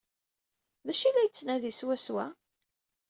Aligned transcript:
D 0.85 0.87
acu 0.91 1.03
ay 1.05 1.11
la 1.13 1.21
yettnadi 1.25 1.71
swaswa? 1.73 2.25